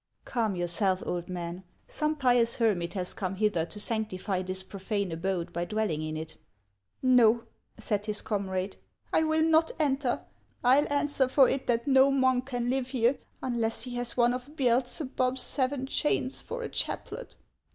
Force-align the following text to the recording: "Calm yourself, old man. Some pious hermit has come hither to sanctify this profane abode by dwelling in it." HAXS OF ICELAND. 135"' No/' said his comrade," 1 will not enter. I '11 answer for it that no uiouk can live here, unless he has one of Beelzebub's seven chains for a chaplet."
"Calm 0.25 0.55
yourself, 0.55 1.03
old 1.05 1.29
man. 1.29 1.63
Some 1.87 2.15
pious 2.15 2.55
hermit 2.55 2.95
has 2.95 3.13
come 3.13 3.35
hither 3.35 3.67
to 3.67 3.79
sanctify 3.79 4.41
this 4.41 4.63
profane 4.63 5.11
abode 5.11 5.53
by 5.53 5.63
dwelling 5.63 6.01
in 6.01 6.17
it." 6.17 6.31
HAXS 6.31 6.41
OF 6.41 6.97
ICELAND. 7.03 7.17
135"' 7.37 7.49
No/' 7.79 7.83
said 7.83 8.05
his 8.07 8.21
comrade," 8.23 8.75
1 9.11 9.27
will 9.27 9.43
not 9.43 9.71
enter. 9.77 10.21
I 10.63 10.79
'11 10.79 10.91
answer 10.91 11.27
for 11.27 11.47
it 11.47 11.67
that 11.67 11.87
no 11.87 12.11
uiouk 12.11 12.47
can 12.47 12.71
live 12.71 12.87
here, 12.87 13.19
unless 13.43 13.83
he 13.83 13.93
has 13.97 14.17
one 14.17 14.33
of 14.33 14.55
Beelzebub's 14.55 15.43
seven 15.43 15.85
chains 15.85 16.41
for 16.41 16.63
a 16.63 16.69
chaplet." 16.69 17.35